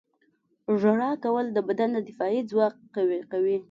•ژړا 0.79 1.11
کول 1.23 1.45
د 1.53 1.57
بدن 1.67 1.91
دفاعي 2.09 2.41
ځواک 2.49 2.75
قوي 2.95 3.19
کوي. 3.31 3.57